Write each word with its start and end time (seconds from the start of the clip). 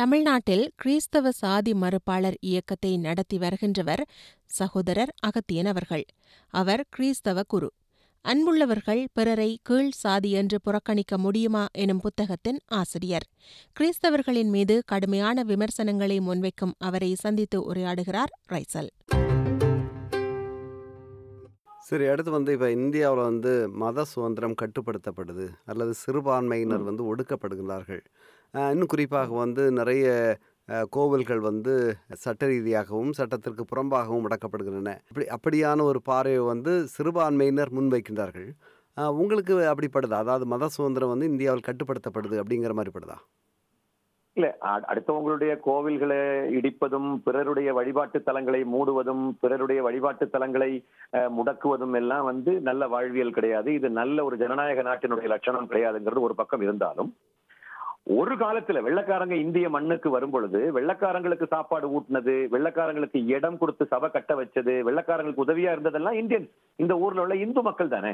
தமிழ்நாட்டில் 0.00 0.72
கிறிஸ்தவ 0.76 1.30
சாதி 1.30 1.72
மறுப்பாளர் 1.72 2.34
இயக்கத்தை 2.40 2.96
நடத்தி 2.96 3.38
வருகின்றவர் 3.38 4.06
சகோதரர் 4.46 5.14
அகத்தியன் 5.26 5.66
அவர்கள். 5.66 6.04
அவர் 6.48 6.84
கிறிஸ்தவ 6.88 7.42
குரு. 7.42 7.72
அன்புள்ளவர்கள் 8.28 9.04
பிறரை 9.12 9.58
கீழ் 9.62 9.90
சாதி 9.90 10.30
என்று 10.30 10.60
புறக்கணிக்க 10.60 11.18
முடியுமா 11.18 11.66
எனும் 11.72 12.00
புத்தகத்தின் 12.00 12.60
ஆசிரியர். 12.66 13.26
கிறிஸ்தவர்களின் 13.80 14.50
மீது 14.50 14.82
கடுமையான 14.86 15.42
விமர்சனங்களை 15.42 16.20
முன்வைக்கும் 16.20 16.72
அவரை 16.78 17.14
சந்தித்து 17.14 17.74
உரையாடுகிறார் 17.74 18.32
ரைசல். 18.52 18.88
சரி 21.78 22.06
அடுத்து 22.06 22.30
வந்து 22.30 22.52
இப்போ 22.52 22.70
இந்தியாவில் 22.70 23.22
வந்து 23.22 23.68
மத 23.68 24.04
சுதந்திரம் 24.04 24.54
கட்டுப்படுத்தப்படுது. 24.62 25.48
அல்லது 25.64 25.94
சிறுபான்மையினர் 25.94 26.82
வந்து 26.82 27.16
ஒடுக்கப்படுகிறார்கள். 27.16 28.00
இன்னும் 28.52 28.86
குறிப்பாக 28.86 29.34
வந்து 29.34 29.72
நிறைய 29.72 30.36
கோவில்கள் 30.90 31.40
வந்து 31.40 31.96
சட்ட 32.12 32.46
ரீதியாகவும் 32.46 33.12
சட்டத்திற்கு 33.12 33.64
புறம்பாகவும் 33.64 34.24
முடக்கப்படுகின்றன 34.24 34.96
இப்படி 35.08 35.26
அப்படியான 35.26 35.82
ஒரு 35.82 36.02
பார்வையை 36.02 36.42
வந்து 36.42 36.86
சிறுபான்மையினர் 36.86 37.72
முன்வைக்கின்றார்கள். 37.72 38.50
உங்களுக்கு 39.10 39.74
அப்படிப்படுதா? 39.74 40.12
அதாவது 40.12 40.46
மத 40.46 40.68
சுதந்திரம் 40.68 41.08
வந்து 41.08 41.26
இந்தியாவில் 41.26 41.62
கட்டுப்படுத்தப்படுது 41.66 42.42
அப்படிங்கிற 42.42 42.72
மாதிரி 42.72 42.90
படுதா? 42.98 43.18
இல்லை 44.32 44.52
அ- 44.62 44.84
அடுத்தவங்களுடைய 44.88 45.58
கோவில்களை 45.66 46.20
இடிப்பதும் 46.52 47.20
பிறருடைய 47.24 47.72
வழிபாட்டு 47.72 48.22
தலங்களை 48.26 48.64
மூடுவதும் 48.72 49.32
பிறருடைய 49.40 49.82
வழிபாட்டு 49.82 50.28
தலங்களை 50.32 50.84
முடக்குவதும் 51.12 51.94
எல்லாம் 51.94 52.24
வந்து 52.24 52.60
நல்ல 52.60 52.88
வாழ்வியல் 52.88 53.30
கிடையாது. 53.30 53.74
இது 53.74 53.90
நல்ல 53.90 54.24
ஒரு 54.24 54.36
ஜனநாயக 54.36 54.82
நாட்டினுடைய 54.82 55.24
லட்சணம் 55.24 55.70
கிடையாதுங்கிறது 55.70 56.20
ஒரு 56.20 56.34
பக்கம் 56.34 56.60
இருந்தாலும் 56.60 57.14
ஒரு 58.06 58.34
காலத்துல 58.42 58.80
வெள்ளக்காரங்க 58.84 59.34
இந்திய 59.42 59.66
மண்ணுக்கு 59.68 60.08
வரும் 60.14 60.32
பொழுது 60.34 60.60
வெள்ளக்காரங்களுக்கு 60.76 61.46
சாப்பாடு 61.46 61.86
ஊட்டினது 61.96 62.34
வெள்ளக்காரங்களுக்கு 62.54 63.18
இடம் 63.34 63.58
கொடுத்து 63.60 63.84
சபை 63.90 64.08
கட்ட 64.08 64.34
வச்சது 64.38 64.74
வெள்ளக்காரங்களுக்கு 64.86 65.44
உதவியா 65.44 65.72
இருந்ததெல்லாம் 65.74 66.18
இந்தியன்ஸ் 66.20 66.50
இந்த 66.78 66.94
ஊர்ல 67.04 67.22
உள்ள 67.24 67.34
இந்து 67.44 67.62
மக்கள் 67.66 67.92
தானே. 67.94 68.12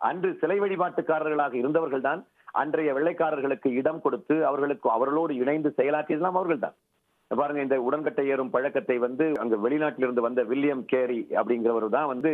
அன்று 0.00 0.30
சிலை 0.40 0.56
வழிபாட்டுக்காரர்களாக 0.62 1.54
இருந்தவர்கள் 1.60 2.06
தான் 2.06 2.20
அன்றைய 2.54 2.90
வெள்ளைக்காரர்களுக்கு 2.96 3.68
இடம் 3.80 4.00
கொடுத்து 4.04 4.34
அவர்களுக்கு 4.48 4.88
அவர்களோடு 4.94 5.34
இணைந்து 5.42 5.70
செயலாற்றியதெல்லாம் 5.78 6.38
அவர்கள் 6.38 6.64
தான். 6.64 6.76
பாருங்க 7.30 7.60
இந்த 7.62 7.76
உடன்கட்டை 7.86 8.24
ஏறும் 8.32 8.52
பழக்கத்தை 8.54 8.96
வந்து 9.04 9.26
அங்க 9.42 9.56
வெளிநாட்டிலிருந்து 9.64 10.26
வந்த 10.26 10.40
வில்லியம் 10.50 10.84
கேரி 10.92 11.20
அப்படிங்கிறவர் 11.38 11.86
தான் 11.96 12.10
வந்து 12.12 12.30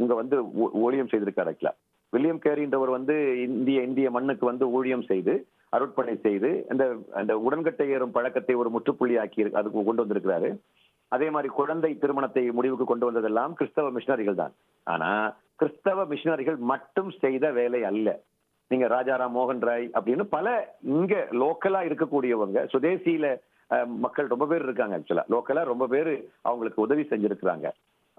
உங்க 0.00 0.12
வந்து 0.14 0.36
ஊழியம் 0.82 1.10
செய்திருக்காரு 1.12 1.50
ஆக்சுவலா 1.52 1.74
வில்லியம் 2.12 2.42
கேரின்றவர் 2.44 2.92
வந்து 2.96 3.16
இந்திய 3.46 3.86
இந்திய 3.88 4.10
மண்ணுக்கு 4.10 4.44
வந்து 4.46 4.66
ஊழியம் 4.76 5.08
செய்து 5.10 5.34
அருட்பணி 5.76 6.14
செய்து 6.26 6.50
அந்த 6.72 6.84
அந்த 7.20 7.32
உடன்கட்டை 7.46 7.86
ஏறும் 7.94 8.14
பழக்கத்தை 8.16 8.54
ஒரு 8.62 8.70
முற்றுப்புள்ளியாக்கி 8.76 9.46
அதுக்கு 9.60 9.82
கொண்டு 9.88 10.04
வந்திருக்கிறாரு. 10.04 10.50
அதே 11.14 11.26
மாதிரி 11.34 11.48
குழந்தை 11.58 11.90
திருமணத்தை 12.00 12.42
முடிவுக்கு 12.56 12.86
கொண்டு 12.88 13.08
வந்ததெல்லாம் 13.08 13.52
கிறிஸ்தவ 13.58 13.90
மிஷினரிகள் 13.96 14.40
தான். 14.40 14.54
ஆனா 14.86 15.10
கிறிஸ்தவ 15.60 16.04
மிஷினரிகள் 16.12 16.58
மட்டும் 16.72 17.10
செய்த 17.22 17.44
வேலை 17.58 17.80
அல்ல. 17.90 18.08
நீங்க 18.70 18.86
ராஜாராம் 18.94 19.36
மோகன் 19.36 19.62
ராய் 19.68 19.86
அப்படின்னு 19.98 20.24
பல 20.34 20.48
இங்க 20.96 21.14
லோக்கலா 21.42 21.80
இருக்கக்கூடியவங்க 21.88 22.58
சுதேசியில 22.72 23.28
மக்கள் 24.04 24.32
ரொம்ப 24.32 24.44
பேர் 24.50 24.66
இருக்காங்க 24.66 24.96
ஆக்சுவலா. 24.98 25.24
லோக்கலா 25.34 25.62
ரொம்ப 25.70 25.86
பேர் 25.94 26.12
அவங்களுக்கு 26.48 26.84
உதவி 26.86 27.04
செஞ்சிருக்கிறாங்க. 27.12 27.66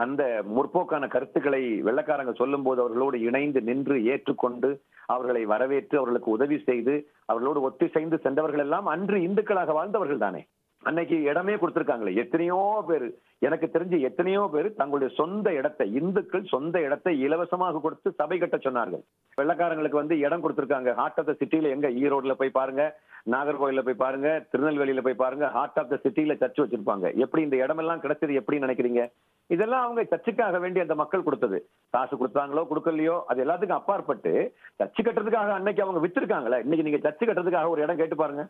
அந்த 0.03 0.23
முற்போக்கான 0.55 1.08
கருத்துக்களை 1.14 1.64
வெள்ளக்காரங்க 1.88 2.33
சொல்லும் 2.42 2.66
போது 2.67 2.80
அவர்களோடு 2.83 3.17
இணைந்து 3.30 3.61
நின்று 3.69 3.97
ஏற்றுக்கொண்டு 4.14 4.69
அவர்களை 5.14 5.41
வரவேற்று 5.53 5.95
அவர்களுக்கு 6.00 6.30
உதவி 6.38 6.58
செய்து 6.69 6.95
அவர்களோடு 7.31 7.61
ஒத்திசைந்து 7.69 8.19
சென்றவர்கள் 8.25 8.64
எல்லாம் 8.67 8.88
அன்று 8.94 9.19
இந்துக்களாக 9.28 9.73
வாழ்ந்தவர்கள் 9.80 10.25
தானே. 10.25 10.41
அன்னைக்கு 10.89 11.16
இடமே 11.30 11.53
கொடுத்திருக்காங்களே. 11.61 12.11
எத்தனையோ 12.22 12.58
பேர் 12.89 13.06
எனக்கு 13.47 13.67
தெரிஞ்சு 13.73 13.97
எத்தனையோ 14.09 14.44
பேர் 14.53 14.67
தங்களுடைய 14.78 15.09
சொந்த 15.17 15.47
இடத்தை 15.59 15.86
இந்துக்கள் 16.00 16.45
சொந்த 16.53 16.75
இடத்தை 16.86 17.13
இலவசமாக 17.25 17.81
கொடுத்து 17.86 18.09
சபை 18.19 18.38
கட்ட 18.44 18.57
சொன்னார்கள். 18.66 19.03
வெள்ளக்காரங்களுக்கு 19.40 20.01
வந்து 20.01 20.18
இடம் 20.25 20.44
கொடுத்திருக்காங்க. 20.44 20.94
ஹார்ட் 21.00 21.19
ஆஃப் 21.22 21.29
த 21.31 21.35
சிட்டியில 21.41 21.74
எங்க 21.75 21.90
ஈரோட்ல 22.03 22.35
போய் 22.41 22.57
பாருங்க 22.59 22.85
நாகர்கோயில்ல 23.34 23.84
போய் 23.88 24.01
பாருங்க 24.03 24.29
திருநெல்வேலியில 24.53 25.03
போய் 25.07 25.22
பாருங்க 25.24 25.47
ஹார்ட் 25.57 25.79
ஆஃப் 25.84 25.91
த 25.94 26.00
சிட்டியில 26.06 26.38
சர்ச் 26.44 26.63
வச்சிருப்பாங்க. 26.63 27.06
எப்படி 27.25 27.44
இந்த 27.47 27.59
இடமெல்லாம் 27.66 28.03
கிடைச்சது 28.06 28.40
எப்படி 28.41 28.59
நினைக்கிறீங்க? 28.66 29.03
இதெல்லாம் 29.50 29.84
அவங்க 29.84 30.04
சர்ச்சுக்காக 30.04 30.60
வேண்டி 30.60 30.80
அந்த 30.80 30.96
மக்கள் 30.96 31.24
கொடுத்தது. 31.24 31.68
காசு 31.90 32.18
கொடுத்தாங்களோ 32.18 32.68
கொடுக்கலையோ 32.70 33.22
அது 33.28 33.46
எல்லாத்துக்கும் 33.46 33.72
அப்பாற்பட்டு 33.72 34.54
சர்ச்சு 34.80 35.02
கட்டுறதுக்காக 35.02 35.50
அன்னைக்கு 35.50 35.84
அவங்க 35.84 36.08
வித்திருக்காங்களே. 36.08 36.60
இன்னைக்கு 36.60 36.90
நீங்க 36.90 37.10
சர்ச்சு 37.10 37.24
கட்டுறதுக்காக 37.24 37.70
ஒரு 37.70 37.82
இடம் 37.82 37.96
கேட்டு 37.96 38.16
பாருங்க. 38.16 38.48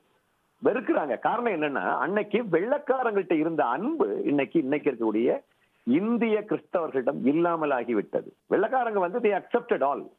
வெறுக்கிறாங்க. 0.64 1.20
காரணம் 1.20 1.62
என்னன்னா 1.62 1.98
அன்னைக்கு 1.98 2.44
வெள்ளக்காரங்கள்ட்ட 2.52 3.34
இருந்த 3.34 3.66
அன்பு 3.66 4.22
இன்னைக்கு 4.24 4.60
இன்னைக்கு 4.60 4.92
இருக்கக்கூடிய 4.92 5.44
இந்திய 5.84 6.46
கிறிஸ்தவர்களிடம் 6.48 7.26
இல்லாமல் 7.26 7.72
ஆகிவிட்டது 7.72 8.28
வெள்ளக்காரங்க 8.50 9.00
வந்து 9.00 9.20
they 9.20 9.44
accepted 9.44 9.84
all 9.84 10.10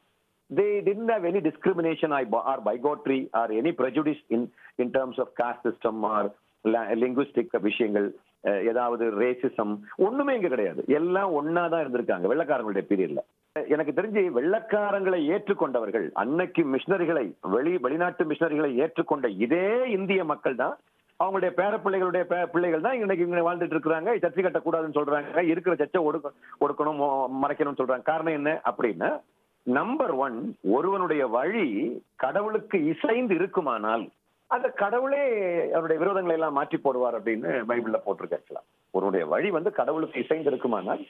they 0.55 0.83
didn't 0.83 1.09
have 1.09 1.25
any 1.25 1.53
discrimination 1.53 2.29
or 2.31 2.63
or 2.63 2.69
bigotry 2.69 3.29
or 3.31 3.51
any 3.51 3.73
prejudice 3.79 4.25
in 4.27 4.53
in 4.75 4.91
terms 4.91 5.21
of 5.21 5.33
caste 5.43 5.69
system 5.69 6.01
or 6.01 6.31
la- 6.65 7.59
விஷயங்கள். 7.61 8.17
ஏதாவது 8.65 9.11
ரேசிசம் 9.21 9.73
ஒண்ணுமே 9.97 10.35
இங்க 10.35 10.49
கிடையாது. 10.49 10.85
எல்லாம் 10.89 11.33
ஒன்னா 11.33 11.69
தான் 11.69 11.83
இருந்திருக்காங்க 11.83 12.27
வெள்ளக்காரங்களுடைய 12.27 12.85
பீரியட்ல 12.89 13.23
எனக்கு 13.69 13.93
தெரிஞ்சு 13.93 14.21
வெள்ளக்காரங்களை 14.35 15.21
ஏற்றுக்கொண்டவர்கள் 15.31 16.11
அன்னைக்கு 16.15 16.65
மிஷினரிகளை 16.65 17.25
வெளி 17.51 17.77
வெளிநாட்டு 17.77 18.25
மிஷினரிகளை 18.25 18.71
ஏற்றுக்கொண்ட 18.77 19.29
இதே 19.39 19.67
இந்திய 19.91 20.25
மக்கள் 20.25 20.55
தான் 20.55 20.77
அவங்களுடைய 21.21 21.53
பேர 21.55 21.77
பிள்ளைகளுடைய 21.77 22.25
பே- 22.25 22.47
பிள்ளைகள் 22.47 22.81
தான் 22.81 23.01
இன்னைக்கு 23.01 23.25
இங்க 23.25 23.41
வாழ்ந்துட்டு 23.41 23.75
இருக்கிறாங்க. 23.75 24.11
சர்ச்சை 24.23 24.43
கட்டக்கூடாதுன்னு 24.43 24.99
சொல்றாங்க. 24.99 25.39
இருக்கிற 25.45 25.75
சர்ச்சை 25.75 26.01
ஒடுக்க 26.05 26.31
ஒடுக்கணும் 26.61 27.03
மறைக்கணும்னு 27.43 27.81
சொல்றாங்க. 27.81 28.03
காரணம் 28.03 28.33
என்ன 28.33 28.61
அப்படின்னா 28.65 29.11
நம்பர் 29.67 30.11
ஒன் 30.11 30.39
ஒருவனுடைய 30.71 31.27
வழி 31.27 31.67
கடவுளுக்கு 32.17 32.85
இசைந்து 32.85 33.35
இருக்குமானால் 33.35 34.05
அந்த 34.51 34.69
கடவுளே 34.75 35.23
அவருடைய 35.73 35.99
விரோதங்களை 36.01 36.33
எல்லாம் 36.33 36.53
மாற்றி 36.53 36.79
போடுவார் 36.79 37.17
அப்படின்னு 37.19 37.51
பைபிள்ல 37.69 37.99
போட்டிருக்கு 38.05 38.39
ஆக்சுவலா 38.39 38.63
ஒருவனுடைய 38.95 39.27
வழி 39.27 39.51
வந்து 39.51 39.71
கடவுளுக்கு 39.73 40.21
இசைந்து 40.21 40.51
இருக்குமானால் 40.51 41.03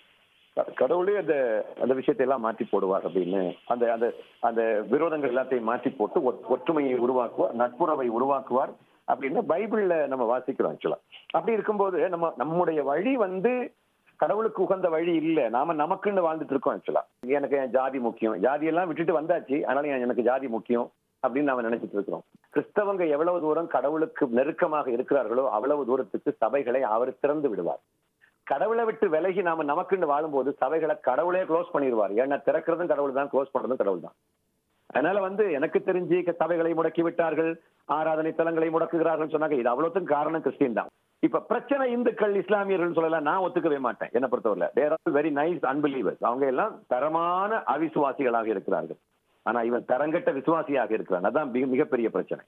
க- 0.56 0.72
கடவுளே 0.74 1.16
அந்த 1.16 1.34
அந்த 1.80 1.94
விஷயத்தை 1.94 2.24
எல்லாம் 2.26 2.40
மாற்றி 2.40 2.64
போடுவார் 2.64 3.04
அப்படின்னு 3.08 3.42
அந்த 3.66 3.92
அந்த 3.92 4.06
அந்த 4.40 4.62
விரோதங்கள் 4.90 5.32
எல்லாத்தையும் 5.32 5.68
மாற்றி 5.68 5.90
போட்டு 5.90 6.20
ஒற்றுமையை 6.48 6.94
உருவாக்குவார் 6.98 7.54
நட்புறவை 7.54 8.08
உருவாக்குவார் 8.10 8.72
அப்படின்னு 9.08 9.40
பைபிள்ல 9.48 10.06
நம்ம 10.06 10.24
வாசிக்கிறோம் 10.28 10.72
ஆக்சுவலா 10.72 10.98
அப்படி 11.30 11.52
இருக்கும்போது 11.52 12.08
நம்ம 12.08 12.32
நம்முடைய 12.36 12.82
வழி 12.84 13.16
வந்து 13.16 13.52
கடவுளுக்கு 14.20 14.62
உகந்த 14.62 14.88
வழி 14.88 15.12
இல்லை. 15.14 15.48
நாம 15.48 15.74
நமக்குன்னு 15.74 16.24
வாழ்ந்துட்டு 16.24 16.50
இருக்கோம் 16.50 16.74
ஆக்சுவலா 16.74 17.02
எனக்கு 17.30 17.56
என் 17.56 17.70
ஜாதி 17.70 17.98
முக்கியம். 17.98 18.36
ஜாதி 18.38 18.66
எல்லாம் 18.66 18.88
விட்டுட்டு 18.88 19.20
வந்தாச்சு. 19.20 19.56
அதனால 19.62 20.00
எனக்கு 20.00 20.22
ஜாதி 20.22 20.48
முக்கியம். 20.48 20.88
அப்படின்னு 21.24 21.50
நாம 21.50 21.64
நினைச்சிட்டு 21.68 21.96
இருக்கிறோம். 21.98 22.24
கிறிஸ்தவங்க 22.54 23.04
எவ்வளவு 23.14 23.38
தூரம் 23.44 23.72
கடவுளுக்கு 23.76 24.26
நெருக்கமாக 24.38 24.90
இருக்கிறார்களோ 24.96 25.44
அவ்வளவு 25.56 25.82
தூரத்துக்கு 25.90 26.30
சபைகளை 26.42 26.80
அவர் 26.94 27.18
திறந்து 27.22 27.50
விடுவார். 27.52 27.82
கடவுளை 28.50 28.84
விட்டு 28.86 29.06
விலகி 29.14 29.42
நாம 29.48 29.64
நமக்குன்னு 29.72 30.12
வாழும்போது 30.12 30.52
சபைகளை 30.62 30.94
கடவுளே 31.08 31.42
க்ளோஸ் 31.50 31.74
பண்ணிடுவார். 31.74 32.14
ஏன்னா 32.22 32.38
திறக்கிறதும் 32.46 32.92
கடவுள் 32.92 33.18
தான் 33.18 33.30
க்ளோஸ் 33.32 33.52
பண்றதும் 33.54 33.82
கடவுள் 33.82 34.06
தான். 34.06 34.16
அதனால 34.94 35.18
வந்து 35.26 35.44
எனக்கு 35.58 35.78
தெரிஞ்சு 35.88 36.16
சபைகளை 36.40 36.72
முடக்கி 36.78 37.02
விட்டார்கள் 37.06 37.50
ஆராதனை 37.98 38.32
தலங்களை 38.38 38.70
முடக்குகிறார்கள் 38.76 39.32
சொன்னாங்க. 39.34 39.58
இது 39.60 39.70
அவ்வளவுக்கும் 39.72 40.10
காரணம் 40.14 40.44
கிறிஸ்டின் 40.46 40.78
தான். 40.78 40.90
இப்ப 41.26 41.42
பிரச்சனை 41.50 41.84
இந்துக்கள் 41.94 42.34
இஸ்லாமியர்கள் 42.40 42.96
சொல்லலாம் 42.98 43.26
நான் 43.28 43.44
ஒத்துக்கவே 43.46 43.78
மாட்டேன். 43.86 44.12
என்ன 44.16 44.26
பொறுத்தவரை 44.32 44.68
there 44.78 44.94
are 44.96 45.14
very 45.18 45.30
nice 45.40 45.64
unbelievers 45.72 46.22
அவங்க 46.28 46.46
எல்லாம் 46.52 46.74
தரமான 46.92 47.60
அவிசுவாசிகளாக 47.74 48.48
இருக்கிறார்கள். 48.54 49.00
ஆனா 49.42 49.62
இவன் 49.62 49.84
தரங்கட்ட 49.88 50.32
விசுவாசியாக 50.32 50.90
இருக்கிறான். 50.90 51.24
அதான் 51.24 51.50
மிக- 51.50 51.66
மிகப்பெரிய 51.66 52.10
பிரச்சனை. 52.10 52.44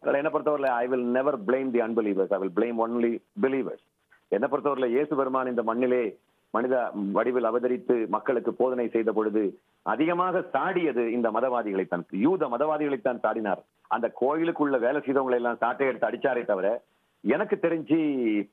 அதனால 0.00 0.22
என்ன 0.24 0.30
பொறுத்தவரை 0.30 0.76
I 0.76 0.86
will 0.86 1.04
never 1.04 1.44
blame 1.44 1.70
the 1.70 1.80
unbelievers 1.80 2.34
I 2.34 2.38
will 2.38 2.52
blame 2.56 2.76
only 2.86 3.22
believers 3.42 3.84
என்ன 4.28 4.46
பொறுத்தவரையில 4.46 4.86
இயேசு 4.86 5.16
பெருமான் 5.16 5.46
இந்த 5.46 5.62
மண்ணிலே 5.62 6.18
மனித 6.50 6.90
வடிவில் 7.12 7.44
அவதரித்து 7.44 8.06
மக்களுக்கு 8.06 8.54
போதனை 8.54 8.88
செய்த 8.88 9.12
பொழுது 9.12 9.58
அதிகமாக 9.82 10.38
சாடியது 10.52 11.08
இந்த 11.08 11.30
மதவாதிகளை 11.30 11.88
தான். 11.88 12.04
யூத 12.10 12.46
மதவாதிகளைத்தான் 12.46 13.18
சாடினார். 13.22 13.62
அந்த 13.88 14.12
கோயிலுக்குள்ள 14.20 14.78
வேலை 14.78 15.00
செய்தவங்களை 15.00 15.34
எல்லாம் 15.34 15.56
சாட்டை 15.56 15.86
எடுத்து 15.86 16.06
அடிச்சாரே 16.06 16.44
தவிர 16.44 16.82
எனக்கு 17.20 17.58
தெரிஞ்சு 17.62 17.96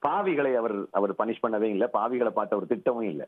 பாவிகளை 0.08 0.56
அவர் 0.56 0.76
அவர் 0.92 1.12
பனிஷ் 1.12 1.44
பண்ணவே 1.48 1.62
இல்லை. 1.62 1.88
பாவிகளை 1.94 2.30
பார்த்த 2.30 2.56
ஒரு 2.56 2.68
திட்டமும் 2.68 3.02
இல்லை. 3.02 3.28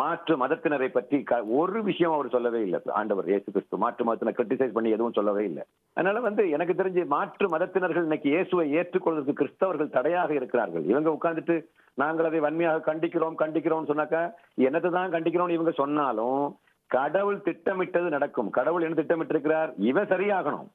மாற்று 0.00 0.34
மதத்தினரை 0.42 0.88
பற்றி 0.92 1.18
ஒரு 1.60 1.78
விஷயம் 1.88 2.14
அவர் 2.16 2.34
சொல்லவே 2.34 2.60
இல்லை. 2.66 2.78
ஆண்டவர் 3.00 3.30
இயேசு 3.30 3.48
கிறிஸ்து 3.54 3.80
மாற்று 3.84 4.04
மதத்தினர் 4.08 4.36
கிரிட்டிசைஸ் 4.38 4.74
பண்ணி 4.76 4.90
எதுவும் 4.96 5.16
சொல்லவே 5.18 5.42
இல்லை. 5.50 5.64
அதனால 5.96 6.20
வந்து 6.26 6.42
எனக்கு 6.56 6.74
தெரிஞ்சு 6.80 7.02
மாற்று 7.14 7.48
மதத்தினர்கள் 7.54 8.06
இன்னைக்கு 8.08 8.28
இயேசுவை 8.34 8.66
ஏற்றுக்கொள்வதற்கு 8.80 9.40
கிறிஸ்தவர்கள் 9.40 9.94
தடையாக 9.96 10.32
இருக்கிறார்கள். 10.40 10.84
இவங்க 10.92 11.10
உட்கார்ந்துட்டு 11.16 11.56
நாங்கள் 12.02 12.28
அதை 12.30 12.40
வன்மையாக 12.46 12.84
கண்டிக்கிறோம் 12.90 13.40
கண்டிக்கிறோம்னு 13.42 13.90
சொன்னாக்கா 13.92 14.22
என்னத்தை 14.68 14.92
தான் 14.98 15.14
கண்டிக்கிறோம்னு 15.16 15.58
இவங்க 15.58 15.74
சொன்னாலும் 15.82 16.42
கடவுள் 16.90 17.44
திட்டமிட்டது 17.46 18.08
நடக்கும். 18.16 18.50
கடவுள் 18.58 18.84
என்ன 18.86 18.96
திட்டமிட்டிருக்கிறார்? 18.98 19.70
இவன் 19.90 20.10
சரியாகணும். 20.14 20.68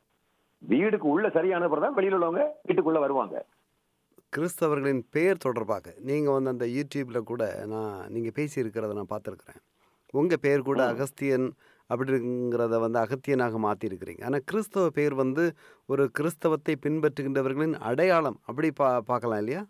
வீடுக்கு 0.62 1.08
உள்ள 1.16 1.28
சரியான 1.36 1.68
தான் 1.84 1.98
வெளியில 2.00 2.18
உள்ளவங்க 2.18 2.44
வீட்டுக்குள்ள 2.68 3.00
வருவாங்க. 3.04 3.38
கிறிஸ்தவர்களின் 4.34 5.02
பெயர் 5.16 5.44
தொடர்பாக 5.46 5.94
நீங்கள் 6.00 6.34
வந்து 6.34 6.50
அந்த 6.50 6.66
யூடியூப்பில் 6.76 7.28
கூட 7.32 7.44
நான் 7.66 7.96
நீங்கள் 8.10 8.36
பேசியிருக்கிறத 8.38 8.94
நான் 8.94 9.14
பார்த்துருக்குறேன். 9.14 9.60
உங்கள் 10.14 10.42
பெயர் 10.42 10.68
கூட. 10.70 10.82
அகஸ்தியன் 10.94 11.48
அப்படிங்கிறத 11.90 12.76
வந்து 12.80 13.00
அகத்தியனாக 13.00 13.60
மாற்றிருக்கிறீங்க 13.66 14.24
ஆனால் 14.24 14.46
கிறிஸ்தவ 14.46 14.90
பெயர் 14.90 15.16
வந்து 15.16 15.44
ஒரு 15.90 16.04
கிறிஸ்தவத்தை 16.12 16.76
பின்பற்றுகின்றவர்களின் 16.86 17.76
அடையாளம் 17.90 18.38
அப்படி 18.46 18.70
பா 18.72 18.90
பார்க்கலாம் 19.10 19.42
இல்லையா? 19.44 19.62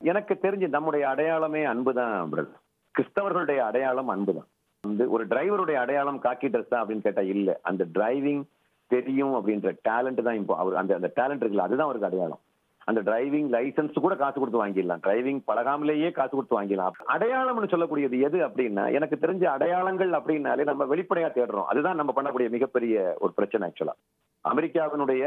எனக்கு 0.00 0.34
தெரிஞ்சு 0.44 0.68
நம்முடைய 0.68 1.04
அடையாளமே 1.08 1.62
அன்புதான் 1.64 2.30
பிரதர் 2.32 2.60
கிறிஸ்தவர்களுடைய 2.94 3.60
அடையாளம் 3.68 4.12
அன்புதான் 4.14 4.48
வந்து 4.84 5.04
ஒரு 5.10 5.24
டிரைவருடைய 5.26 5.78
அடையாளம் 5.84 6.22
காக்கி 6.26 6.48
ட்ரெஸ் 6.48 6.72
தான் 6.72 6.82
அப்படின்னு 6.82 7.06
கேட்டா 7.06 7.24
இல்ல. 7.34 7.50
அந்த 7.62 7.82
டிரைவிங் 7.96 8.42
தெரியும் 8.90 9.34
அப்படின்ற 9.38 9.70
டேலண்ட் 9.88 10.22
தான் 10.22 10.38
இப்போ 10.40 10.54
அவர் 10.56 10.80
அந்த 10.82 10.92
அந்த 10.98 11.08
டேலண்ட் 11.16 11.42
இருக்குல்ல 11.42 11.66
அதுதான் 11.66 11.88
அவருக்கு 11.88 12.10
அடையாளம். 12.10 12.42
அந்த 12.88 13.00
டிரைவிங் 13.08 13.48
லைசன்ஸ் 13.54 14.02
கூட 14.04 14.14
காசு 14.20 14.36
கொடுத்து 14.38 14.60
வாங்கிடலாம். 14.60 15.02
டிரைவிங் 15.06 15.40
பழகாமலேயே 15.50 16.10
காசு 16.18 16.32
கொடுத்து 16.34 16.58
வாங்கிடலாம். 16.58 16.94
அடையாளம்னு 17.14 17.72
சொல்லக்கூடியது 17.72 18.18
எது 18.28 18.38
அப்படின்னா 18.46 18.84
எனக்கு 18.98 19.16
தெரிஞ்ச 19.24 19.44
அடையாளங்கள் 19.54 20.12
அப்படின்னாலே 20.18 20.64
நம்ம 20.70 20.84
வெளிப்படையா 20.94 21.28
தேடுறோம். 21.38 21.68
அதுதான் 21.72 22.00
நம்ம 22.02 22.12
பண்ணக்கூடிய 22.16 22.48
மிகப்பெரிய 22.56 23.16
ஒரு 23.24 23.32
பிரச்சனை 23.38 23.68
ஆக்சுவலா 23.68 23.96
அமெரிக்காவினுடைய 24.44 25.24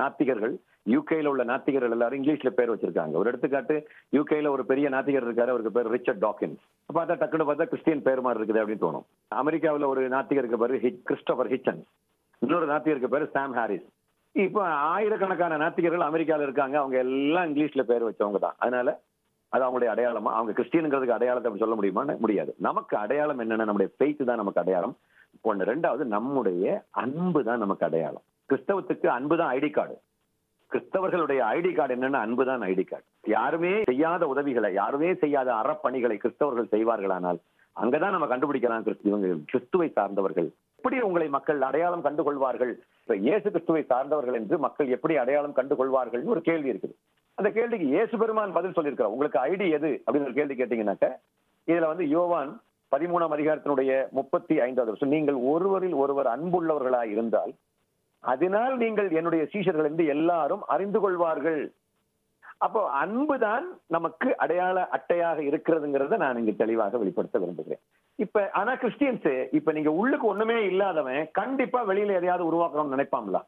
நாத்திகர்கள் 0.00 0.54
யூகேல 0.94 1.30
உள்ள 1.32 1.44
நாத்திகர்கள் 1.50 1.94
எல்லாரும் 1.96 2.18
இங்கிலீஷ்ல 2.18 2.50
பேர் 2.58 2.72
வச்சிருக்காங்க. 2.72 3.14
ஒரு 3.20 3.30
எடுத்துக்காட்டு 3.30 3.76
யூகேல 4.16 4.50
ஒரு 4.56 4.64
பெரிய 4.70 4.88
நாத்திகர் 4.94 5.26
இருக்காரு 5.28 5.52
அவருக்கு 5.54 5.76
பேர் 5.76 5.92
ரிச்சர்ட் 5.96 6.22
டாக்கின்ஸ் 6.26 6.62
பார்த்தா 6.98 7.16
டக்குனு 7.22 7.48
பார்த்தா 7.48 7.66
கிறிஸ்டியன் 7.72 8.06
பேர் 8.08 8.24
மாதிரி 8.26 8.40
இருக்குது 8.40 8.62
அப்படின்னு 8.62 8.84
தோணும். 8.86 9.06
அமெரிக்காவில் 9.42 9.90
ஒரு 9.92 10.04
நாத்திகருக்கு 10.16 10.62
பேர் 10.62 10.76
ஹிச் 10.84 11.02
கிறிஸ்டோபர் 11.10 11.50
ஹிச்சன்ஸ் 11.54 11.88
இன்னொரு 12.44 12.68
நாத்திகருக்கு 12.72 13.12
பேர் 13.16 13.26
சாம் 13.36 13.56
ஹாரிஸ் 13.60 13.88
இப்போ 14.32 14.64
ஆயிரக்கணக்கான 14.64 15.56
நாத்திகர்கள் 15.56 15.98
அமெரிக்காவில் 15.98 16.42
இருக்காங்க. 16.42 16.78
அவங்க 16.78 16.98
எல்லாம் 16.98 17.54
இங்கிலீஷ்ல 17.54 17.82
பேர் 17.82 18.04
வச்சவங்க 18.04 18.38
தான். 18.38 18.54
அதனால 18.58 19.00
அது 19.48 19.64
அவங்களுடைய 19.64 19.82
அடையாளமா 19.82 20.22
அவங்க 20.22 20.62
கிறிஸ்டியனுங்கிறதுக்கு 20.62 21.08
அடையாளத்தை 21.08 21.52
அப்படி 21.52 21.58
சொல்ல 21.58 21.74
முடியுமான்னு 21.74 22.18
முடியாது. 22.18 22.54
நமக்கு 22.58 22.96
அடையாளம் 22.96 23.40
என்னன்னா 23.40 23.56
நம்முடைய 23.56 23.88
பெய்த்து 23.96 24.24
தான் 24.24 24.36
நமக்கு 24.36 24.60
அடையாளம். 24.60 24.96
ஒன்று 25.40 25.74
ரெண்டாவது 25.74 26.04
நம்முடைய 26.04 26.84
அன்பு 26.90 27.44
தான் 27.44 27.58
நமக்கு 27.58 27.86
அடையாளம். 27.86 28.22
கிறிஸ்தவத்துக்கு 28.48 29.06
அன்பு 29.06 29.36
தான் 29.36 29.54
ஐடி 29.54 29.70
கார்டு. 29.70 29.98
கிறிஸ்தவர்களுடைய 30.72 31.38
ஐடி 31.38 31.74
கார்டு 31.74 31.94
என்னன்னா 31.94 32.12
அன்பு 32.12 32.44
தான் 32.44 32.62
ஐடி 32.62 32.84
கார்டு. 32.86 33.04
யாருமே 33.26 33.82
செய்யாத 33.82 34.26
உதவிகளை 34.26 34.72
யாருமே 34.72 35.14
செய்யாத 35.14 35.52
அறப்பணிகளை 35.52 36.16
கிறிஸ்தவர்கள் 36.16 36.68
செய்வார்களானால் 36.70 37.38
அங்கதான் 37.80 38.10
நம்ம 38.10 38.36
கண்டுபிடிக்கலாம். 38.36 38.82
கிறிஸ்து- 38.82 39.06
இவங்க 39.06 39.34
கிறிஸ்துவை 39.46 39.88
சார்ந்தவர்கள். 39.88 40.52
எப்படி 40.76 41.00
உங்களை 41.00 41.28
மக்கள் 41.28 41.62
அடையாளம் 41.62 42.04
கண்டுகொள்வார்கள்? 42.04 42.74
இப்ப 43.02 43.16
இயேசு 43.16 43.50
கிறிஸ்துவை 43.50 43.82
சார்ந்தவர்கள் 43.82 44.34
என்று 44.34 44.58
மக்கள் 44.58 44.88
எப்படி 44.88 45.16
அடையாளம் 45.16 45.56
கண்டுகொள்வார்கள் 45.56 46.24
ஒரு 46.24 46.40
கேள்வி 46.40 46.70
இருக்குது. 46.70 46.94
அந்த 47.34 47.50
கேள்விக்கு 47.50 47.86
இயேசு 47.86 48.18
பெருமான் 48.18 48.52
பதில் 48.52 48.76
சொல்லியிருக்கிறார். 48.76 49.14
உங்களுக்கு 49.14 49.38
ஐடி 49.38 49.70
எது? 49.70 50.02
அப்படின்னு 50.06 50.22
ஒரு 50.22 50.32
கேள்வி 50.32 50.54
கேட்டீங்கன்னாக்க 50.54 51.08
இதுல 51.66 51.86
வந்து 51.86 52.08
யோவான் 52.08 52.60
பதிமூணாம் 52.96 53.34
அதிகாரத்தினுடைய 53.36 54.10
முப்பத்தி 54.10 54.54
ஐந்தாவது 54.60 54.84
வருஷம். 54.84 55.08
நீங்கள் 55.08 55.34
ஒருவரில் 55.34 55.94
ஒருவர் 55.94 56.26
அன்புள்ளவர்களாய் 56.26 57.10
இருந்தால் 57.10 57.52
அதனால் 58.20 58.76
நீங்கள் 58.76 59.10
என்னுடைய 59.10 59.48
சீஷர்கள் 59.52 59.84
என்று 59.84 60.06
எல்லாரும் 60.06 60.62
அறிந்து 60.66 61.00
கொள்வார்கள். 61.00 61.72
அப்போ 62.64 62.80
அன்புதான் 63.02 63.66
நமக்கு 63.86 64.28
அடையாள 64.36 64.78
அட்டையாக 64.96 65.38
இருக்கிறதுங்கிறத 65.42 66.16
நான் 66.16 66.40
இங்க 66.40 66.52
தெளிவாக 66.52 66.98
வெளிப்படுத்த 66.98 67.38
விரும்புகிறேன். 67.38 67.82
இப்ப 68.18 68.44
ஆனா 68.52 68.72
கிறிஸ்டியன்ஸ் 68.74 69.28
இப்ப 69.58 69.72
நீங்க 69.72 69.90
உள்ளுக்கு 69.92 70.26
ஒண்ணுமே 70.26 70.58
இல்லாதவன் 70.70 71.22
கண்டிப்பா 71.32 71.80
வெளியில 71.86 72.18
எதையாவது 72.18 72.44
உருவாக்கணும்னு 72.50 72.94
நினைப்பாங்களா 72.96 73.40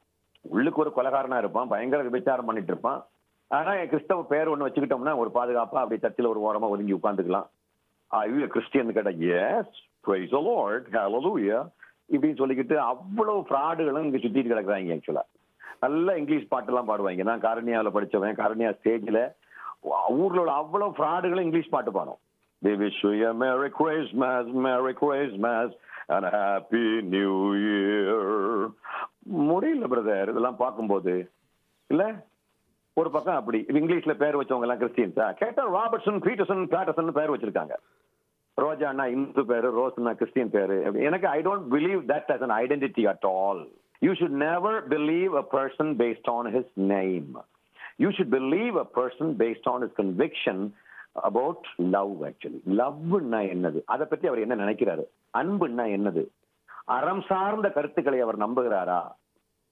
உள்ளுக்கு 0.45 0.83
ஒரு 0.85 0.93
கொலகாரனா 0.97 1.39
இருப்பான் 1.39 1.71
பயங்கர 1.73 2.03
விபச்சாரம் 2.03 2.49
பண்ணிட்டு 2.49 2.73
இருப்பான். 2.73 3.01
ஆனா 3.51 3.73
கிறிஸ்தவ 3.93 4.23
பேர் 4.33 4.51
ஒண்ணு 4.53 4.67
வச்சுக்கிட்டோம்னா 4.67 5.15
ஒரு 5.23 5.31
பாதுகாப்பா 5.35 5.81
அப்படி 5.83 5.99
தட்டில 6.01 6.31
ஒரு 6.33 6.41
ஓரமா 6.47 6.73
ஒதுங்கி 6.75 6.99
உட்காந்துக்கலாம் 6.99 7.49
ஐயோ 8.11 8.47
கிறிஸ்டியன் 8.47 8.97
கேட்டா 8.97 9.15
எஸ் 9.39 9.77
இப்படின்னு 12.11 12.39
சொல்லிக்கிட்டு 12.41 12.77
அவ்வளவு 12.91 13.39
ஃப்ராடுகளும் 13.49 14.07
இங்க 14.07 14.19
சுத்திட்டு 14.19 14.53
கிடக்குறாங்க 14.53 14.97
ஆக்சுவலா 14.97 15.25
நல்ல 15.85 16.19
இங்கிலீஷ் 16.21 16.53
பாட்டெல்லாம் 16.53 16.91
பாடுவாங்க. 16.91 17.29
நான் 17.31 17.47
காரணியாவில் 17.47 17.97
படிச்சவன் 17.97 18.39
காரணியா 18.43 18.71
ஸ்டேஜில் 18.81 19.23
ஊரில் 20.21 20.43
உள்ள 20.75 20.93
ஃப்ராடுகளும் 20.99 21.47
இங்கிலீஷ் 21.49 21.75
பாட்டு 21.77 21.93
பாடும். 21.99 22.21
They 22.63 22.75
wish 22.83 22.99
you 23.05 23.11
a 23.29 23.33
Merry 23.41 23.71
Christmas, 23.79 24.45
Merry 24.67 24.93
Christmas, 25.01 25.69
and 26.15 26.25
Happy 26.35 26.85
New 27.15 27.35
Year. 27.65 28.15
முடியல 29.49 29.89
பிரதர் 29.93 30.31
இதெல்லாம் 30.33 30.61
பார்க்கும்போது 30.63 31.15
இல்லை? 31.93 32.09
ஒரு 33.01 33.09
பக்கம் 33.17 33.39
அப்படி. 33.41 33.59
இங்கிலீஷில் 33.69 33.81
இங்கிலீஷ்ல 33.81 34.15
பேர் 34.23 34.39
வச்சவங்க 34.39 34.67
எல்லாம் 34.67 34.83
கிறிஸ்டியன்ஸா? 34.83 35.27
கேட்டா 35.43 35.63
ராபர்ட்ஸன் 35.77 36.21
பீட்டர்சன் 36.27 36.65
பேட்டர்சன் 36.75 37.17
பேர் 37.19 37.33
வச்சிருக்காங்க. 37.35 37.77
ரோஜானா 38.63 39.05
இந்து 39.17 39.45
பேர் 39.51 39.67
ரோஸ்னா 39.79 40.13
கிறிஸ்டியன் 40.21 40.55
பேர். 40.57 40.75
எனக்கு 41.09 41.29
I 41.37 41.39
don't 41.49 41.67
believe 41.75 42.03
that 42.13 42.31
as 42.37 42.45
an 42.47 42.57
identity 42.63 43.05
at 43.13 43.27
all 43.37 43.63
you 43.99 44.13
should 44.13 44.29
never 44.29 44.89
believe 44.89 45.39
a 45.39 45.45
person 45.53 45.95
based 45.99 46.31
on 46.31 46.55
his 46.55 46.73
name. 46.81 47.45
You 47.97 48.09
should 48.09 48.31
believe 48.31 48.79
a 48.79 48.87
person 48.95 49.33
based 49.39 49.69
on 49.69 49.83
his 49.83 50.01
conviction 50.03 50.69
about 51.13 51.67
love 51.77 52.25
actually 52.25 52.61
லவ்னா 52.69 53.41
என்னது? 53.53 53.83
அதை 53.85 54.07
பத்தி 54.07 54.27
அவர் 54.27 54.39
என்ன 54.39 54.57
நினைக்கிறாரு? 54.57 55.05
அன்புன்னா 55.39 55.91
என்னது? 55.97 56.27
அறம் 56.85 57.23
சார்ந்த 57.23 57.71
கருத்துக்களை 57.71 58.21
அவர் 58.21 58.39
நம்புகிறாரா? 58.39 59.15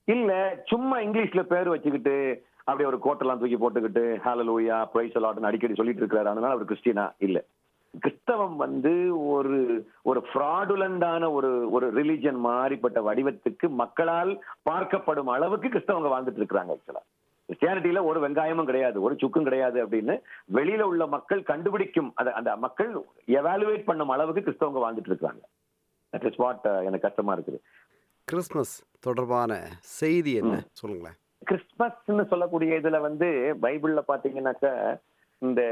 இல்ல 0.05 0.63
சும்மா 0.67 0.99
இங்கிலீஷ்ல 0.99 1.43
பேர் 1.43 1.69
வச்சுக்கிட்டு 1.69 2.45
அப்படியே 2.65 2.97
ஒரு 2.97 2.99
கோட்டெல்லாம் 2.99 3.39
தூக்கி 3.39 3.57
போட்டுக்கிட்டு 3.57 4.17
ஹாலலூயா 4.25 4.85
பிரைஸ் 4.85 5.19
அலாட்னு 5.19 5.41
அடிக்கடி 5.41 5.75
சொல்லிட்டு 5.75 6.07
இருக்கிறாரு. 6.07 6.25
அதனால 6.25 6.53
அவர் 6.53 6.65
கிறிஸ்டினா? 6.65 7.13
இல்ல. 7.19 7.45
கிறிஸ்தவம் 7.95 8.57
வந்து 8.57 8.93
ஒரு 9.29 9.57
ஒரு 10.03 10.27
ஃப்ராடுலண்டான 10.29 11.33
ஒரு 11.33 11.71
ஒரு 11.71 11.93
ரிலிஜன் 11.93 12.39
மாறிப்பட்ட 12.41 13.01
வடிவத்துக்கு 13.03 13.69
மக்களால் 13.69 14.45
பார்க்கப்படும் 14.71 15.27
அளவுக்கு 15.27 15.69
கிறிஸ்தவங்க 15.69 16.11
வாழ்ந்துட்டு 16.13 16.41
இருக்கிறாங்க 16.43 16.77
ஆக்சுவலா 16.77 17.03
கிறிஸ்டியானிட்டியில 17.49 18.05
ஒரு 18.05 18.29
வெங்காயமும் 18.29 18.65
கிடையாது 18.65 19.03
ஒரு 19.03 19.17
சுக்கும் 19.17 19.45
கிடையாது 19.45 19.87
அப்படின்னு 19.87 20.15
வெளியில 20.55 20.81
உள்ள 20.81 21.07
மக்கள் 21.07 21.43
கண்டுபிடிக்கும் 21.43 22.13
அந்த 22.15 22.33
அந்த 22.33 22.57
மக்கள் 22.57 23.05
எவாலுவேட் 23.29 23.85
பண்ணும் 23.85 24.09
அளவுக்கு 24.09 24.45
கிறிஸ்தவங்க 24.47 24.83
வாழ்ந்துட்டு 24.85 25.13
இருக்காங்க 25.13 25.43
தட் 26.13 26.27
இஸ் 26.27 26.37
வாட் 26.37 26.67
எனக்கு 26.67 27.07
கஷ்டமா 27.09 27.35
இருக்குது. 27.37 27.61
கிறிஸ்மஸ் 28.25 28.87
தொடர்பான 29.01 29.53
செய்தி 29.81 30.33
என்ன? 30.35 30.63
சொல்லுங்களேன். 30.73 31.17
கிறிஸ்மஸ்னு 31.51 32.29
சொல்லக்கூடிய 32.29 32.81
இதுல 32.81 33.01
வந்து 33.01 33.29
பைபிள்ல 33.63 34.03
பாத்தீங்கன்னாக்க 34.09 34.67
இந்த 35.47 35.63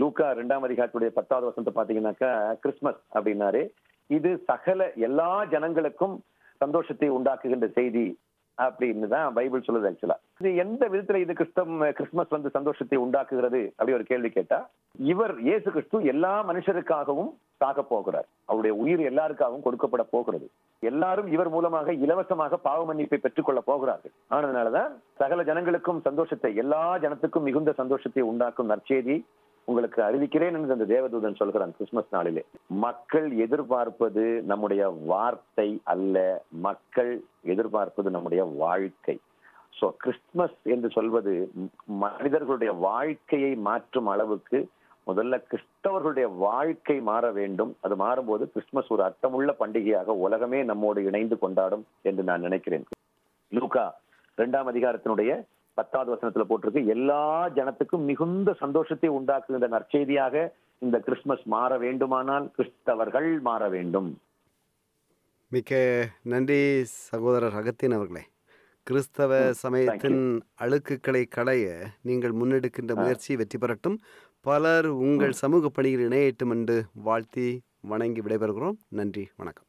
லூக்கா 0.00 0.26
ரெண்டாம் 0.38 0.66
அதிகாரத்துடைய 0.66 1.10
பத்தாவது 1.18 1.48
வசனத்தை 1.48 1.72
பாத்தீங்கன்னாக்கா 1.76 2.30
கிறிஸ்மஸ் 2.64 3.00
அப்படின்னாரு. 3.16 3.62
இது 4.10 4.30
சகல 4.50 4.88
எல்லா 5.08 5.30
ஜனங்களுக்கும் 5.52 6.16
சந்தோஷத்தை 6.60 7.08
உண்டாக்குகின்ற 7.18 7.66
செய்தி 7.78 8.06
அப்படின்னு 8.58 9.06
தான் 9.12 9.34
பைபிள் 9.36 9.64
சொல்லுது 9.66 9.88
ஆக்சுவலா 9.90 10.16
இது 10.40 10.50
எந்த 10.64 10.82
விதத்துல 10.92 11.20
இது 11.24 11.32
கிறிஸ்தம் 11.38 11.74
கிறிஸ்மஸ் 11.98 12.34
வந்து 12.34 12.50
சந்தோஷத்தை 12.56 12.96
உண்டாக்குகிறது 13.04 13.60
அப்படி 13.76 13.96
ஒரு 13.98 14.06
கேள்வி 14.10 14.30
கேட்டா 14.34 14.58
இவர் 15.12 15.34
இயேசு 15.46 15.68
கிறிஸ்து 15.76 16.00
எல்லா 16.12 16.32
மனுஷருக்காகவும் 16.50 17.30
சாக 17.62 17.82
போகிறார் 17.92 18.28
அவருடைய 18.50 18.74
உயிர் 18.82 19.02
எல்லாருக்காகவும் 19.10 19.64
கொடுக்கப்பட 19.66 20.04
போகிறது. 20.14 20.46
எல்லாரும் 20.82 21.28
இவர் 21.34 21.50
மூலமாக 21.54 21.92
இலவசமாக 22.04 22.58
பாவ 22.66 22.80
மன்னிப்பை 22.88 23.18
பெற்றுக்கொள்ள 23.20 23.60
போகிறார்கள். 23.60 24.12
ஆனதுனாலதான் 24.34 24.92
சகல 25.20 25.42
ஜனங்களுக்கும் 25.50 26.00
சந்தோஷத்தை 26.08 26.50
எல்லா 26.62 26.82
ஜனத்துக்கும் 27.04 27.46
மிகுந்த 27.48 27.72
சந்தோஷத்தை 27.80 28.22
உண்டாக்கும் 28.30 28.70
நற்செய்தி 28.72 29.16
உங்களுக்கு 29.68 30.00
அறிவிக்கிறேன் 30.02 30.54
என்று 30.58 30.74
அந்த 30.76 30.86
தேவதூதன் 30.92 31.40
சொல்கிறான் 31.40 31.74
கிறிஸ்துமஸ் 31.76 32.14
நாளிலே. 32.16 32.42
மக்கள் 32.84 33.26
எதிர்பார்ப்பது 33.44 34.24
நம்முடைய 34.50 34.82
வார்த்தை 35.10 35.68
அல்ல. 35.94 36.16
மக்கள் 36.68 37.12
எதிர்பார்ப்பது 37.54 38.10
நம்முடைய 38.10 38.44
வாழ்க்கை. 38.64 39.16
சோ 39.80 39.88
கிறிஸ்துமஸ் 40.04 40.58
என்று 40.74 40.88
சொல்வது 40.96 41.34
மனிதர்களுடைய 42.04 42.72
வாழ்க்கையை 42.88 43.52
மாற்றும் 43.68 44.10
அளவுக்கு 44.14 44.58
முதல்ல 45.10 45.34
கிறிஸ்தவர்களுடைய 45.50 46.26
வாழ்க்கை 46.46 46.98
மாற 47.10 47.24
வேண்டும். 47.40 47.72
அது 47.84 47.96
மாறும்போது 48.04 48.46
கிறிஸ்துமஸ் 48.54 48.92
ஒரு 48.96 49.02
அர்த்தமுள்ள 49.08 49.52
பண்டிகையாக 49.60 50.16
உலகமே 50.26 50.60
நம்மோடு 50.70 51.02
இணைந்து 51.10 51.38
கொண்டாடும் 51.44 51.84
என்று 52.10 52.24
நான் 52.30 52.46
நினைக்கிறேன். 52.48 52.86
லூக்கா 53.52 53.86
இரண்டாம் 54.38 54.70
அதிகாரத்தினுடைய 54.72 55.30
பத்தாவது 55.78 56.10
வசனத்துல 56.14 56.44
போட்டிருக்கு 56.48 56.82
எல்லா 56.94 57.22
ஜனத்துக்கும் 57.58 58.08
மிகுந்த 58.10 58.50
சந்தோஷத்தை 58.62 59.08
உண்டாக்குகின்ற 59.18 59.68
நற்செய்தியாக 59.76 60.44
இந்த 60.86 60.96
கிறிஸ்துமஸ் 61.06 61.46
மாற 61.54 61.78
வேண்டுமானால் 61.84 62.46
கிறிஸ்தவர்கள் 62.56 63.30
மாற 63.48 63.62
வேண்டும். 63.76 64.10
மிக்க 65.52 65.78
நன்றி 66.32 66.60
சகோதரர் 67.08 67.56
அகத்தியன் 67.60 67.96
அவர்களே. 67.98 68.22
கிறிஸ்தவ 68.86 69.32
சமயத்தின் 69.62 70.22
அழுக்குகளை 70.64 71.22
களைய 71.36 71.66
நீங்கள் 72.08 72.34
முன்னெடுக்கின்ற 72.40 72.92
முயற்சி 73.00 73.36
வெற்றி 73.40 73.58
பெறட்டும். 73.62 73.96
பலர் 74.46 74.86
உங்கள் 75.06 75.32
சமூக 75.40 75.68
பணியில் 75.76 76.02
இணையட்டும் 76.06 76.52
என்று 76.54 76.76
வாழ்த்தி 77.06 77.48
வணங்கி 77.90 78.20
விடைபெறுகிறோம். 78.26 78.76
நன்றி 78.98 79.24
வணக்கம். 79.40 79.66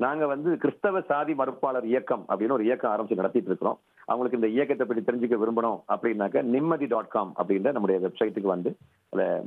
நாங்க 0.00 0.26
வந்து 0.30 0.50
கிறிஸ்தவ 0.62 1.00
சாதி 1.10 1.32
மறுப்பாளர் 1.40 1.86
இயக்கம் 1.90 2.22
அப்படின்னு 2.28 2.56
ஒரு 2.56 2.64
இயக்கம் 2.68 2.92
ஆரம்பிச்சு 2.92 3.18
நடத்திட்டு 3.20 3.50
இருக்கிறோம். 3.50 3.78
அவங்களுக்கு 4.06 4.38
இந்த 4.38 4.50
இயக்கத்தை 4.54 4.86
பற்றி 4.86 5.02
தெரிஞ்சுக்க 5.08 5.38
விரும்பணும் 5.42 5.78
அப்படின்னாக்க 5.94 6.42
நிம்மதி 6.54 6.86
டாட் 6.92 7.12
காம் 7.14 7.32
அப்படின்ற 7.38 7.72
நம்முடைய 7.76 8.00
வெப்சைட்டுக்கு 8.04 8.54
வந்து 8.54 8.72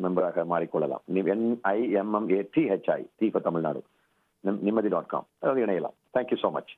மெம்பராக 0.05 0.45
மாறிக்கொள்ளலாம். 0.53 1.03
N I M M A 1.35 2.41
D H I 2.57 3.01
T 3.21 3.29
for 3.31 3.47
Tamil Nadu. 3.49 3.81
Nimmadhi 4.67 4.91
dot 4.95 5.11
com 5.15 5.27
அதாவது 5.41 5.65
இணையலாம். 5.67 5.97
Thank you 6.17 6.39
so 6.43 6.51
much 6.57 6.73